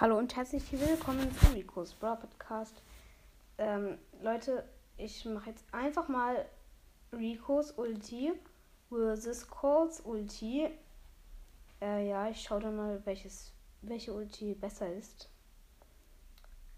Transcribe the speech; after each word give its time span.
Hallo 0.00 0.16
und 0.16 0.36
herzlich 0.36 0.62
willkommen 0.70 1.28
zum 1.40 1.54
Ricos 1.54 1.92
Brawl 1.92 2.18
Podcast. 2.18 2.82
Ähm, 3.58 3.98
Leute, 4.22 4.62
ich 4.96 5.24
mache 5.24 5.50
jetzt 5.50 5.64
einfach 5.74 6.06
mal 6.06 6.44
Ricos 7.12 7.72
Ulti 7.72 8.32
versus 8.90 9.50
Calls 9.50 10.00
Ulti. 10.02 10.68
Äh, 11.80 12.08
ja, 12.08 12.28
ich 12.28 12.40
schaue 12.40 12.60
dann 12.60 12.76
mal, 12.76 13.04
welches, 13.06 13.50
welche 13.82 14.12
Ulti 14.12 14.54
besser 14.54 14.94
ist. 14.94 15.28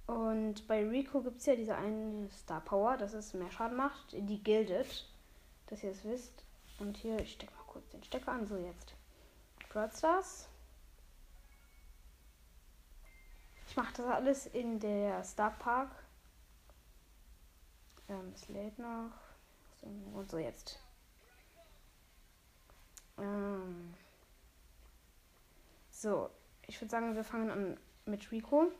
Und 0.07 0.66
bei 0.66 0.89
Rico 0.89 1.21
gibt 1.21 1.41
es 1.41 1.46
ja 1.46 1.57
diese 1.57 1.77
eine 1.77 2.30
Star 2.30 2.62
Power, 2.62 2.96
dass 2.96 3.12
es 3.12 3.34
mehr 3.34 3.50
Schaden 3.50 3.77
macht. 3.77 4.12
Die 4.12 4.43
gildet, 4.43 5.12
dass 5.66 5.84
ihr 5.84 5.91
es 5.91 6.07
wisst. 6.07 6.43
Und 6.79 6.96
hier, 6.96 7.21
ich 7.21 7.32
stecke 7.32 7.52
mal 7.52 7.64
kurz 7.66 7.87
den 7.91 8.02
Stecker 8.02 8.32
an. 8.32 8.46
So, 8.46 8.57
jetzt. 8.57 8.95
Brawl 9.68 9.91
Ich 13.71 13.77
mache 13.77 13.95
das 13.98 14.07
alles 14.07 14.46
in 14.46 14.80
der 14.80 15.23
Star 15.23 15.52
Park. 15.52 15.92
Ähm, 18.09 18.33
es 18.34 18.48
lädt 18.48 18.77
noch. 18.80 19.12
Und 20.12 20.28
so 20.28 20.38
jetzt. 20.38 20.80
Ähm, 23.16 23.95
so, 25.88 26.30
ich 26.66 26.80
würde 26.80 26.91
sagen, 26.91 27.14
wir 27.14 27.23
fangen 27.23 27.48
an 27.48 27.80
mit 28.06 28.33
Rico. 28.33 28.73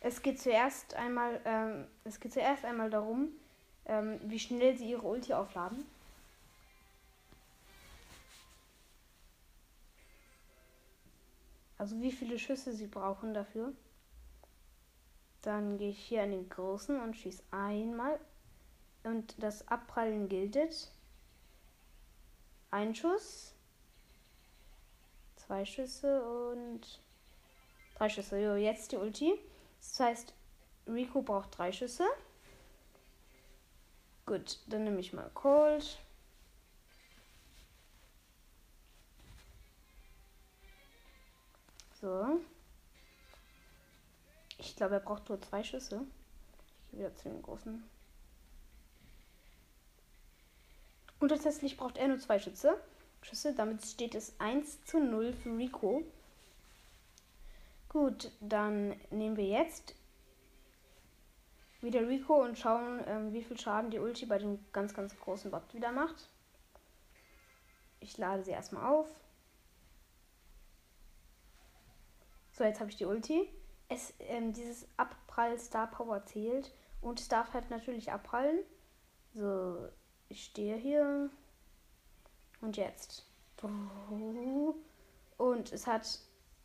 Es 0.00 0.22
geht 0.22 0.40
zuerst 0.40 0.94
einmal, 0.94 1.38
ähm, 1.44 1.88
es 2.04 2.18
geht 2.18 2.32
zuerst 2.32 2.64
einmal 2.64 2.88
darum, 2.88 3.28
ähm, 3.84 4.18
wie 4.24 4.38
schnell 4.38 4.78
sie 4.78 4.88
ihre 4.88 5.06
Ulti 5.06 5.34
aufladen. 5.34 5.86
Also 11.86 12.02
wie 12.02 12.10
viele 12.10 12.36
Schüsse 12.36 12.72
sie 12.72 12.88
brauchen 12.88 13.32
dafür. 13.32 13.72
Dann 15.42 15.78
gehe 15.78 15.90
ich 15.90 16.00
hier 16.00 16.24
an 16.24 16.32
den 16.32 16.48
großen 16.48 17.00
und 17.00 17.16
schieße 17.16 17.44
einmal. 17.52 18.18
Und 19.04 19.40
das 19.40 19.68
Abprallen 19.68 20.28
giltet. 20.28 20.90
Ein 22.72 22.92
Schuss. 22.92 23.54
Zwei 25.36 25.64
Schüsse 25.64 26.24
und 26.50 26.80
drei 27.94 28.08
Schüsse. 28.08 28.42
Jo, 28.42 28.56
jetzt 28.56 28.90
die 28.90 28.96
Ulti. 28.96 29.38
Das 29.78 30.00
heißt, 30.00 30.34
Rico 30.88 31.22
braucht 31.22 31.56
drei 31.56 31.70
Schüsse. 31.70 32.04
Gut, 34.26 34.58
dann 34.66 34.82
nehme 34.82 34.98
ich 34.98 35.12
mal 35.12 35.30
Cold. 35.34 36.00
So. 42.06 42.40
Ich 44.58 44.76
glaube, 44.76 44.94
er 44.94 45.00
braucht 45.00 45.28
nur 45.28 45.42
zwei 45.42 45.64
Schüsse. 45.64 46.06
Ich 46.84 46.90
gehe 46.92 47.00
wieder 47.00 47.16
zu 47.16 47.28
den 47.28 47.42
großen. 47.42 47.82
Und 51.18 51.28
tatsächlich 51.30 51.76
braucht 51.76 51.98
er 51.98 52.06
nur 52.06 52.20
zwei 52.20 52.38
Schüsse. 52.38 52.80
Schüsse. 53.22 53.56
Damit 53.56 53.84
steht 53.84 54.14
es 54.14 54.38
1 54.38 54.84
zu 54.84 55.00
0 55.00 55.32
für 55.32 55.58
Rico. 55.58 56.04
Gut, 57.88 58.30
dann 58.38 58.94
nehmen 59.10 59.36
wir 59.36 59.46
jetzt 59.46 59.96
wieder 61.80 62.06
Rico 62.06 62.40
und 62.40 62.56
schauen, 62.56 63.02
ähm, 63.08 63.32
wie 63.32 63.42
viel 63.42 63.58
Schaden 63.58 63.90
die 63.90 63.98
Ulti 63.98 64.26
bei 64.26 64.38
dem 64.38 64.64
ganz, 64.72 64.94
ganz 64.94 65.18
großen 65.18 65.50
Bot 65.50 65.74
wieder 65.74 65.90
macht. 65.90 66.28
Ich 67.98 68.16
lade 68.16 68.44
sie 68.44 68.52
erstmal 68.52 68.86
auf. 68.86 69.08
So, 72.56 72.64
jetzt 72.64 72.80
habe 72.80 72.88
ich 72.90 72.96
die 72.96 73.04
Ulti. 73.04 73.50
Es, 73.88 74.14
ähm, 74.18 74.54
dieses 74.54 74.88
Abprall 74.96 75.58
Star 75.58 75.88
Power 75.88 76.24
zählt. 76.24 76.72
Und 77.02 77.20
es 77.20 77.28
darf 77.28 77.52
halt 77.52 77.68
natürlich 77.68 78.10
abprallen. 78.10 78.60
So, 79.34 79.88
ich 80.30 80.44
stehe 80.44 80.76
hier. 80.76 81.28
Und 82.62 82.78
jetzt. 82.78 83.26
Und 85.36 85.72
es 85.72 85.86
hat. 85.86 86.18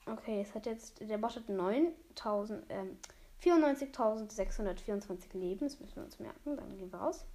Okay, 0.05 0.41
es 0.41 0.55
hat 0.55 0.65
jetzt. 0.65 1.01
Der 1.01 1.17
Bot 1.17 1.35
hat 1.35 1.49
9000. 1.49 2.65
Ähm, 2.69 2.97
94.624 3.43 5.37
Leben. 5.37 5.65
Das 5.65 5.79
müssen 5.79 5.95
wir 5.97 6.03
uns 6.03 6.19
merken. 6.19 6.55
Dann 6.55 6.77
gehen 6.77 6.91
wir 6.91 6.99
raus. 6.99 7.25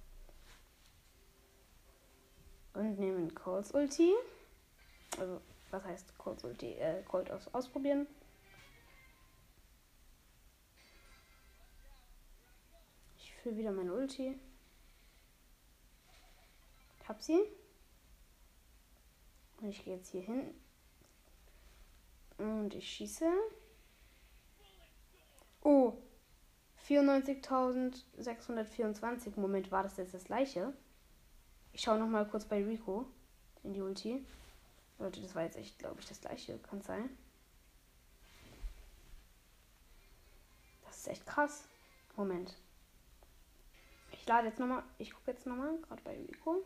Und 2.73 2.97
nehmen 2.97 3.35
Calls 3.35 3.71
Ulti. 3.71 4.13
Also, 5.19 5.41
was 5.69 5.83
heißt 5.83 6.17
Calls 6.17 6.43
Ulti? 6.43 6.73
Äh, 6.73 7.03
Cold 7.03 7.29
aus, 7.29 7.53
ausprobieren. 7.53 8.07
Für 13.47 13.55
wieder 13.55 13.71
meine 13.71 13.93
Ulti. 13.93 14.37
Hab 17.07 17.21
sie. 17.21 17.39
Und 19.61 19.69
ich 19.69 19.85
gehe 19.85 19.95
jetzt 19.95 20.09
hier 20.09 20.23
hin. 20.23 20.53
Und 22.37 22.75
ich 22.75 22.89
schieße. 22.89 23.31
Oh. 25.61 25.93
94.624. 26.89 29.39
Moment, 29.39 29.71
war 29.71 29.83
das 29.83 29.95
jetzt 29.95 30.13
das 30.13 30.25
gleiche? 30.25 30.73
Ich 31.71 31.79
schaue 31.81 31.99
noch 31.99 32.09
mal 32.09 32.27
kurz 32.27 32.43
bei 32.43 32.61
Rico 32.61 33.07
in 33.63 33.73
die 33.73 33.81
Ulti. 33.81 34.25
Leute, 34.99 35.21
das 35.21 35.35
war 35.35 35.43
jetzt 35.43 35.55
echt, 35.55 35.79
glaube 35.79 36.01
ich, 36.01 36.07
das 36.07 36.19
gleiche. 36.19 36.57
Kann 36.59 36.81
sein. 36.81 37.09
Das 40.85 40.97
ist 40.97 41.07
echt 41.07 41.25
krass. 41.25 41.63
Moment 42.17 42.57
lade 44.27 44.47
jetzt 44.47 44.59
nochmal. 44.59 44.83
Ich 44.97 45.13
gucke 45.13 45.31
jetzt 45.31 45.45
nochmal, 45.45 45.77
gerade 45.81 46.01
bei 46.03 46.15
Rico. 46.15 46.63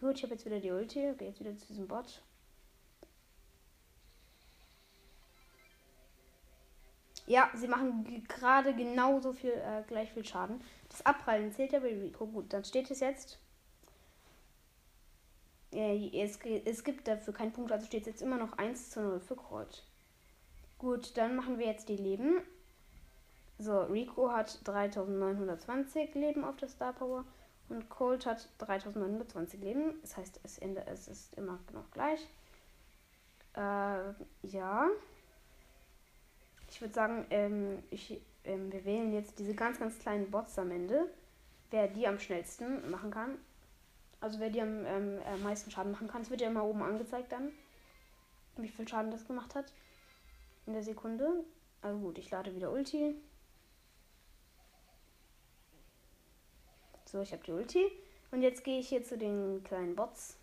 Gut, 0.00 0.16
ich 0.16 0.22
habe 0.22 0.34
jetzt 0.34 0.46
wieder 0.46 0.60
die 0.60 0.70
Ulti. 0.70 1.14
Gehe 1.18 1.28
jetzt 1.28 1.40
wieder 1.40 1.56
zu 1.56 1.66
diesem 1.66 1.88
Bot. 1.88 2.22
Ja, 7.26 7.50
sie 7.54 7.68
machen 7.68 8.26
gerade 8.26 8.74
genauso 8.74 9.32
viel, 9.34 9.50
äh, 9.50 9.82
gleich 9.86 10.10
viel 10.12 10.24
Schaden. 10.24 10.62
Das 10.88 11.04
Abprallen 11.04 11.52
zählt 11.52 11.72
ja 11.72 11.80
bei 11.80 11.92
Rico. 11.92 12.26
Gut, 12.26 12.52
dann 12.52 12.64
steht 12.64 12.90
es 12.90 13.00
jetzt. 13.00 13.38
Es, 15.70 16.38
es 16.64 16.84
gibt 16.84 17.06
dafür 17.06 17.34
keinen 17.34 17.52
Punkt, 17.52 17.70
also 17.70 17.84
steht 17.84 18.02
es 18.02 18.06
jetzt 18.06 18.22
immer 18.22 18.38
noch 18.38 18.56
1 18.56 18.90
zu 18.90 19.02
0 19.02 19.20
für 19.20 19.36
Kreuz. 19.36 19.82
Gut, 20.78 21.16
dann 21.18 21.36
machen 21.36 21.58
wir 21.58 21.66
jetzt 21.66 21.90
die 21.90 21.96
Leben. 21.96 22.40
So, 23.58 23.80
Rico 23.82 24.30
hat 24.30 24.60
3920 24.68 26.14
Leben 26.14 26.44
auf 26.44 26.56
der 26.56 26.68
Star 26.68 26.92
Power 26.92 27.24
und 27.68 27.88
Colt 27.88 28.24
hat 28.24 28.48
3920 28.58 29.60
Leben. 29.60 30.00
Das 30.00 30.16
heißt, 30.16 30.40
es, 30.44 30.58
es 30.58 31.08
ist 31.08 31.34
immer 31.34 31.58
noch 31.72 31.90
gleich. 31.90 32.20
Äh, 33.54 34.12
ja. 34.42 34.88
Ich 36.70 36.80
würde 36.80 36.94
sagen, 36.94 37.26
ähm, 37.30 37.82
ich, 37.90 38.20
ähm, 38.44 38.72
wir 38.72 38.84
wählen 38.84 39.12
jetzt 39.12 39.38
diese 39.40 39.54
ganz, 39.54 39.80
ganz 39.80 39.98
kleinen 39.98 40.30
Bots 40.30 40.58
am 40.58 40.70
Ende. 40.70 41.10
Wer 41.70 41.88
die 41.88 42.06
am 42.06 42.20
schnellsten 42.20 42.88
machen 42.90 43.10
kann. 43.10 43.38
Also 44.20 44.38
wer 44.38 44.50
die 44.50 44.60
am 44.60 44.86
ähm, 44.86 45.18
meisten 45.42 45.70
Schaden 45.70 45.92
machen 45.92 46.08
kann. 46.08 46.22
Es 46.22 46.30
wird 46.30 46.40
ja 46.40 46.48
immer 46.48 46.64
oben 46.64 46.82
angezeigt 46.82 47.32
dann, 47.32 47.50
wie 48.56 48.68
viel 48.68 48.86
Schaden 48.86 49.10
das 49.10 49.26
gemacht 49.26 49.54
hat. 49.56 49.72
In 50.66 50.74
der 50.74 50.82
Sekunde. 50.82 51.44
Also 51.82 51.98
gut, 51.98 52.18
ich 52.18 52.30
lade 52.30 52.54
wieder 52.54 52.72
Ulti. 52.72 53.16
So, 57.18 57.22
ich 57.22 57.32
habe 57.32 57.42
die 57.42 57.50
Ulti. 57.50 57.90
Und 58.30 58.42
jetzt 58.42 58.62
gehe 58.62 58.78
ich 58.78 58.90
hier 58.90 59.02
zu 59.02 59.18
den 59.18 59.64
kleinen 59.64 59.96
Bots. 59.96 60.36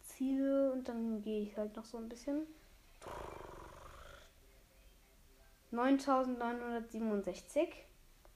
Ziele 0.00 0.72
und 0.72 0.88
dann 0.88 1.20
gehe 1.20 1.42
ich 1.42 1.54
halt 1.58 1.76
noch 1.76 1.84
so 1.84 1.98
ein 1.98 2.08
bisschen. 2.08 2.46
9967 5.72 7.84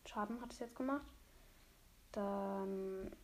Schaden 0.05 0.43
hat 0.43 0.53
es 0.53 0.59
jetzt 0.59 0.77
gemacht. 0.77 1.07
Dann. 2.13 3.17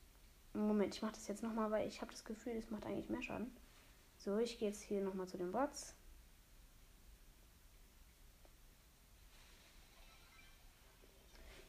Moment, 0.54 0.94
ich 0.94 1.02
mache 1.02 1.12
das 1.12 1.28
jetzt 1.28 1.43
nochmal, 1.43 1.70
weil 1.70 1.87
ich 1.87 2.00
habe 2.00 2.10
das 2.10 2.25
Gefühl, 2.25 2.56
es 2.56 2.70
macht 2.70 2.87
eigentlich 2.87 3.10
mehr 3.10 3.20
Schaden. 3.20 3.54
So, 4.16 4.38
ich 4.38 4.58
gehe 4.58 4.70
jetzt 4.70 4.81
hier 4.81 5.02
nochmal 5.02 5.28
zu 5.28 5.37
den 5.37 5.52
Bots. 5.52 5.94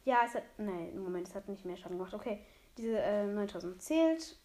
Ja, 0.06 0.22
es 0.26 0.36
hat. 0.36 0.44
Nein, 0.58 0.98
Moment, 1.00 1.28
es 1.28 1.36
hat 1.36 1.50
nicht 1.50 1.66
mehr 1.66 1.78
Schaden 1.78 1.98
gemacht. 1.98 2.14
Okay, 2.14 2.46
diese 2.78 3.00
äh, 3.00 3.26
9000 3.26 3.82
zählt. 3.82 4.38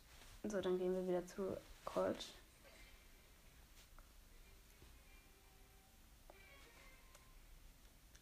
So, 0.42 0.60
dann 0.60 0.78
gehen 0.78 0.94
wir 0.94 1.06
wieder 1.06 1.24
zu 1.26 1.56
Colt. 1.84 2.34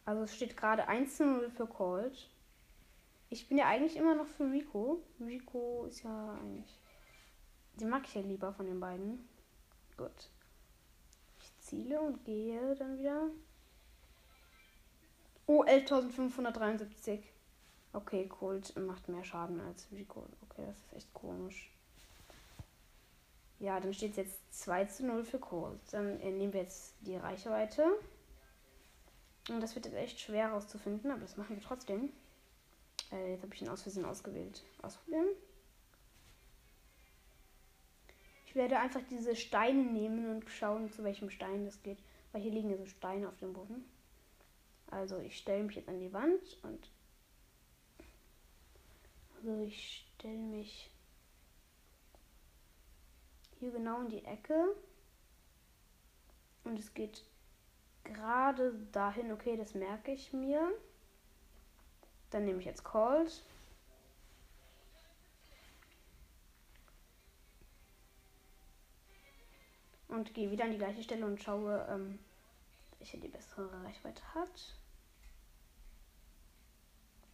Also 0.03 0.23
es 0.23 0.35
steht 0.35 0.57
gerade 0.57 0.87
1 0.87 1.17
zu 1.17 1.25
0 1.25 1.49
für 1.51 1.67
Colt. 1.67 2.29
Ich 3.29 3.47
bin 3.47 3.57
ja 3.57 3.67
eigentlich 3.67 3.95
immer 3.95 4.15
noch 4.15 4.27
für 4.27 4.51
Rico. 4.51 5.03
Rico 5.21 5.85
ist 5.85 6.03
ja 6.03 6.33
eigentlich. 6.33 6.79
Den 7.75 7.89
mag 7.89 8.05
ich 8.05 8.15
ja 8.15 8.21
lieber 8.21 8.51
von 8.53 8.65
den 8.65 8.79
beiden. 8.79 9.29
Gut. 9.95 10.31
Ich 11.39 11.57
ziele 11.59 12.01
und 12.01 12.25
gehe 12.25 12.75
dann 12.75 12.97
wieder. 12.97 13.29
Oh, 15.51 15.63
11.573. 15.63 17.21
Okay, 17.91 18.27
Colt 18.27 18.77
macht 18.77 19.09
mehr 19.09 19.23
Schaden 19.23 19.59
als 19.59 19.87
Rico. 19.91 20.27
Okay, 20.43 20.63
das 20.67 20.77
ist 20.77 20.93
echt 20.93 21.13
komisch. 21.15 21.71
Ja, 23.57 23.79
dann 23.79 23.91
steht 23.95 24.11
es 24.11 24.17
jetzt 24.17 24.61
2 24.61 24.85
zu 24.85 25.07
0 25.07 25.23
für 25.23 25.39
Colt. 25.39 25.79
Dann 25.89 26.19
äh, 26.19 26.29
nehmen 26.29 26.53
wir 26.53 26.61
jetzt 26.61 26.93
die 27.01 27.15
Reichweite. 27.15 27.83
Und 29.49 29.59
das 29.59 29.73
wird 29.73 29.87
jetzt 29.87 29.95
echt 29.95 30.19
schwer 30.19 30.49
herauszufinden, 30.49 31.09
aber 31.09 31.21
das 31.21 31.35
machen 31.35 31.55
wir 31.55 31.63
trotzdem. 31.63 32.11
Äh, 33.11 33.31
jetzt 33.31 33.41
habe 33.41 33.55
ich 33.55 33.63
ihn 33.63 33.69
aus 33.69 33.81
Versehen 33.81 34.05
ausgewählt. 34.05 34.61
Ausprobieren. 34.83 35.29
Ich 38.45 38.53
werde 38.53 38.77
einfach 38.77 39.01
diese 39.09 39.35
Steine 39.35 39.81
nehmen 39.81 40.29
und 40.29 40.47
schauen, 40.47 40.91
zu 40.91 41.03
welchem 41.03 41.31
Stein 41.31 41.65
das 41.65 41.81
geht. 41.81 41.97
Weil 42.33 42.43
hier 42.43 42.51
liegen 42.51 42.69
ja 42.69 42.77
so 42.77 42.85
Steine 42.85 43.27
auf 43.27 43.37
dem 43.37 43.53
Boden. 43.53 43.83
Also 44.91 45.19
ich 45.19 45.37
stelle 45.37 45.63
mich 45.63 45.75
jetzt 45.75 45.89
an 45.89 45.99
die 45.99 46.13
Wand 46.13 46.57
und 46.63 46.89
also 49.35 49.63
ich 49.63 50.09
stelle 50.17 50.37
mich 50.37 50.91
hier 53.59 53.71
genau 53.71 54.01
in 54.01 54.09
die 54.09 54.25
Ecke. 54.25 54.75
Und 56.63 56.77
es 56.79 56.93
geht 56.93 57.23
gerade 58.03 58.73
dahin. 58.91 59.31
Okay, 59.31 59.57
das 59.57 59.73
merke 59.73 60.11
ich 60.11 60.33
mir. 60.33 60.71
Dann 62.31 62.45
nehme 62.45 62.59
ich 62.59 62.65
jetzt 62.65 62.83
Cold. 62.83 63.43
Und 70.07 70.33
gehe 70.33 70.49
wieder 70.49 70.65
an 70.65 70.71
die 70.71 70.77
gleiche 70.77 71.03
Stelle 71.03 71.25
und 71.25 71.41
schaue, 71.41 71.87
ähm, 71.89 72.19
welche 72.99 73.17
die 73.17 73.27
bessere 73.27 73.71
Reichweite 73.83 74.21
hat. 74.35 74.75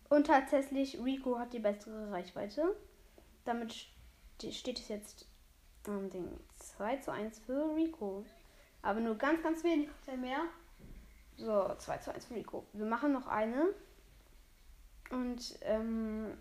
Und 0.10 0.28
tatsächlich, 0.28 1.00
Rico 1.04 1.40
hat 1.40 1.54
die 1.54 1.60
bessere 1.60 2.12
Reichweite. 2.12 2.76
Damit 3.44 3.74
steht 4.40 4.80
es 4.80 4.88
jetzt 4.88 5.28
ähm, 5.88 6.10
Ding 6.10 6.40
2 6.58 6.98
zu 6.98 7.12
1 7.12 7.40
für 7.40 7.76
Rico. 7.76 8.24
Aber 8.82 9.00
nur 9.00 9.16
ganz, 9.16 9.42
ganz 9.42 9.64
wenig 9.64 9.90
mehr. 10.20 10.42
So, 11.38 11.74
2 11.76 11.98
zu 11.98 12.14
1 12.14 12.26
für 12.26 12.36
Rico. 12.36 12.66
Wir 12.74 12.86
machen 12.86 13.12
noch 13.12 13.28
eine. 13.28 13.74
Und, 15.10 15.58
ähm, 15.62 16.38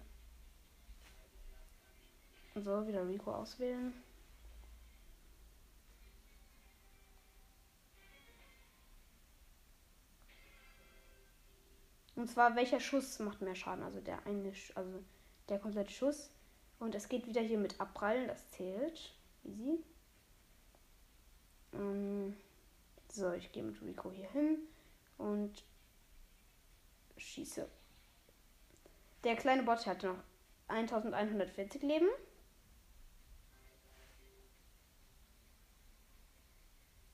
so, 2.54 2.86
wieder 2.86 3.06
Rico 3.08 3.32
auswählen. 3.32 3.92
Und 12.24 12.28
zwar, 12.28 12.56
welcher 12.56 12.80
Schuss 12.80 13.18
macht 13.18 13.42
mehr 13.42 13.54
Schaden? 13.54 13.84
Also 13.84 14.00
der 14.00 14.24
eine, 14.24 14.50
also 14.76 15.04
der 15.50 15.58
komplette 15.58 15.92
Schuss. 15.92 16.30
Und 16.78 16.94
es 16.94 17.10
geht 17.10 17.26
wieder 17.26 17.42
hier 17.42 17.58
mit 17.58 17.78
Abprallen, 17.78 18.28
das 18.28 18.50
zählt. 18.50 19.12
Easy. 19.44 19.84
Ähm, 21.74 22.34
so, 23.10 23.30
ich 23.32 23.52
gehe 23.52 23.62
mit 23.62 23.78
Rico 23.82 24.10
hier 24.10 24.30
hin 24.30 24.56
und 25.18 25.64
schieße. 27.18 27.68
Der 29.22 29.36
kleine 29.36 29.62
Bot 29.62 29.86
hat 29.86 30.02
noch 30.02 30.16
1140 30.68 31.82
Leben. 31.82 32.08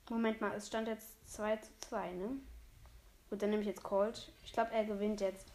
Moment 0.09 0.39
mal, 0.39 0.55
es 0.55 0.67
stand 0.67 0.87
jetzt 0.87 1.29
2 1.33 1.57
zu 1.57 1.71
2, 1.81 2.11
ne? 2.13 2.39
Gut, 3.31 3.41
dann 3.41 3.49
nehme 3.49 3.61
ich 3.61 3.67
jetzt 3.69 3.81
Colt. 3.81 4.29
Ich 4.43 4.51
glaube, 4.51 4.71
er 4.73 4.83
gewinnt 4.83 5.21
jetzt. 5.21 5.47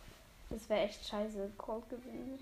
Das 0.48 0.66
wäre 0.70 0.80
echt 0.80 1.06
scheiße. 1.06 1.52
Colt 1.58 1.86
gewinnt. 1.90 2.40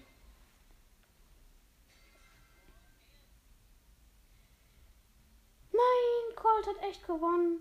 Nein, 5.72 6.36
Colt 6.36 6.68
hat 6.68 6.88
echt 6.88 7.04
gewonnen. 7.04 7.58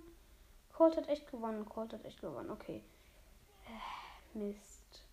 Colt 0.71 0.95
hat 0.97 1.09
echt 1.09 1.29
gewonnen. 1.31 1.65
Colt 1.65 1.93
hat 1.93 2.05
echt 2.05 2.21
gewonnen. 2.21 2.51
Okay. 2.51 2.83
Äh, 3.65 4.37
Mist. 4.37 5.03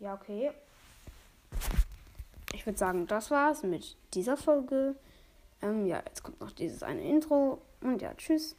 Ja, 0.00 0.14
okay. 0.14 0.50
Ich 2.52 2.66
würde 2.66 2.78
sagen, 2.78 3.06
das 3.06 3.30
war's 3.30 3.62
mit 3.62 3.96
dieser 4.14 4.36
Folge. 4.36 4.96
Ähm, 5.60 5.86
ja, 5.86 6.02
jetzt 6.04 6.24
kommt 6.24 6.40
noch 6.40 6.50
dieses 6.50 6.82
eine 6.82 7.02
Intro. 7.02 7.62
Und 7.80 8.02
ja, 8.02 8.12
tschüss. 8.14 8.56